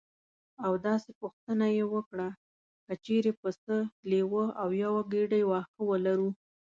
[0.65, 2.29] او داسې پوښتنه یې وکړه:
[2.85, 3.77] که چېرې پسه
[4.11, 6.29] لیوه او یوه ګېډۍ واښه ولرو.